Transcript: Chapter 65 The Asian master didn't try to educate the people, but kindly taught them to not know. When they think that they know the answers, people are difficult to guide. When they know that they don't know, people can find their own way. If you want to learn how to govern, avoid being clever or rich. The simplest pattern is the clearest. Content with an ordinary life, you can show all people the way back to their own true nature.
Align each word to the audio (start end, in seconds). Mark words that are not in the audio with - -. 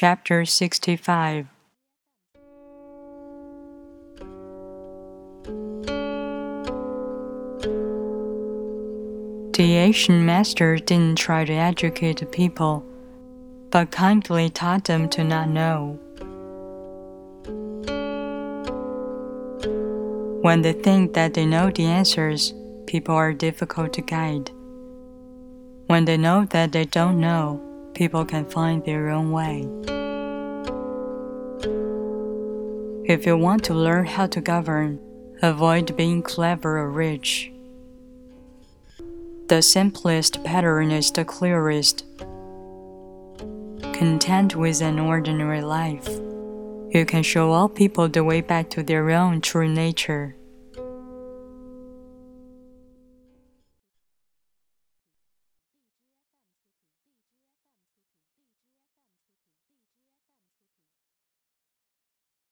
Chapter 0.00 0.44
65 0.44 1.48
The 9.54 9.74
Asian 9.74 10.24
master 10.24 10.76
didn't 10.76 11.18
try 11.18 11.44
to 11.44 11.52
educate 11.52 12.20
the 12.20 12.26
people, 12.26 12.86
but 13.70 13.90
kindly 13.90 14.50
taught 14.50 14.84
them 14.84 15.08
to 15.08 15.24
not 15.24 15.48
know. 15.48 15.98
When 20.42 20.62
they 20.62 20.74
think 20.74 21.14
that 21.14 21.34
they 21.34 21.44
know 21.44 21.72
the 21.72 21.86
answers, 21.86 22.54
people 22.86 23.16
are 23.16 23.32
difficult 23.32 23.94
to 23.94 24.02
guide. 24.02 24.52
When 25.88 26.04
they 26.04 26.16
know 26.16 26.44
that 26.50 26.70
they 26.70 26.84
don't 26.84 27.18
know, 27.18 27.67
people 27.98 28.24
can 28.24 28.44
find 28.44 28.84
their 28.84 29.10
own 29.10 29.32
way. 29.32 29.66
If 33.12 33.26
you 33.26 33.36
want 33.36 33.64
to 33.64 33.74
learn 33.74 34.06
how 34.06 34.28
to 34.28 34.40
govern, 34.40 35.00
avoid 35.42 35.96
being 35.96 36.22
clever 36.22 36.78
or 36.78 36.92
rich. 36.92 37.50
The 39.48 39.62
simplest 39.62 40.44
pattern 40.44 40.92
is 40.92 41.10
the 41.10 41.24
clearest. 41.24 42.04
Content 43.98 44.54
with 44.54 44.80
an 44.80 45.00
ordinary 45.00 45.62
life, 45.62 46.08
you 46.94 47.04
can 47.04 47.24
show 47.24 47.50
all 47.50 47.68
people 47.68 48.08
the 48.08 48.22
way 48.22 48.42
back 48.42 48.70
to 48.70 48.84
their 48.84 49.10
own 49.10 49.40
true 49.40 49.68
nature. 49.68 50.36